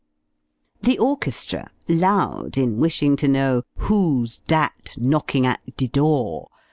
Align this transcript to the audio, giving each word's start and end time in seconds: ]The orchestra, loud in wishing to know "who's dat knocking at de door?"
]The 0.87 0.97
orchestra, 0.97 1.69
loud 1.87 2.57
in 2.57 2.79
wishing 2.79 3.15
to 3.17 3.27
know 3.27 3.61
"who's 3.75 4.39
dat 4.39 4.95
knocking 4.97 5.45
at 5.45 5.61
de 5.77 5.87
door?" 5.87 6.49